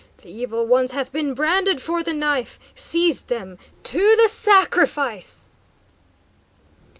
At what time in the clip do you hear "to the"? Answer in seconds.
3.83-4.29